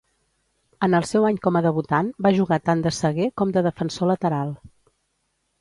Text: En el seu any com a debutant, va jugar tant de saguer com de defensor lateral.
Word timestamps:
En 0.85 0.95
el 0.99 1.05
seu 1.09 1.27
any 1.27 1.37
com 1.43 1.59
a 1.59 1.61
debutant, 1.67 2.09
va 2.27 2.33
jugar 2.39 2.59
tant 2.71 2.81
de 2.87 2.95
saguer 3.01 3.31
com 3.43 3.55
de 3.59 3.67
defensor 3.71 4.11
lateral. 4.15 4.57